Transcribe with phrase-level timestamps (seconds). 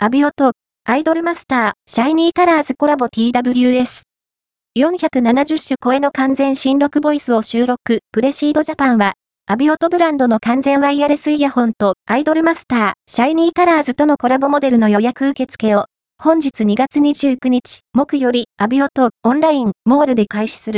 [0.00, 0.52] AVIOT と、
[0.84, 4.02] アイドルマスター、シャイニーカラーズコラボ TWS。
[4.78, 9.14] 470種超えの完全新録ボイスを収録、プレシードジャパンは、
[9.48, 20.76] AVIOT ブランドの完全ワイヤレスイヤホンと、アイドルマスター、シャイニーカラーズとのコラボモデルの予約受付を、本日2月29日、木より、 AVIOT、オンライン、モールで開始する。